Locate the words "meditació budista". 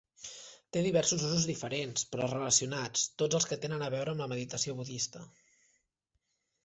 4.33-5.23